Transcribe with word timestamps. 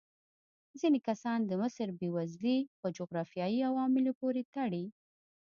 ځینې 0.79 0.99
کسان 1.07 1.39
د 1.45 1.51
مصر 1.61 1.87
بېوزلي 1.99 2.57
په 2.79 2.87
جغرافیايي 2.97 3.59
عواملو 3.69 4.11
پورې 4.19 4.41
تړي. 4.55 4.85